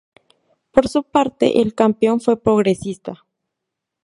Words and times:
Por 0.71 0.87
su 0.87 1.03
parte, 1.03 1.61
el 1.61 1.75
campeón 1.75 2.19
fue 2.21 2.35
Progresista. 2.41 3.23